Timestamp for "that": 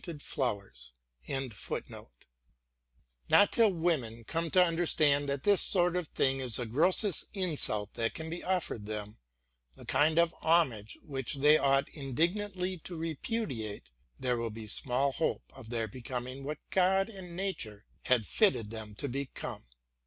5.29-5.43, 7.93-8.15